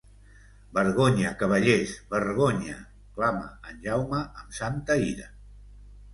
[0.77, 2.79] «Vergonya, cavallers, vergonya!»,
[3.19, 5.31] clama en Jaume amb santa ira.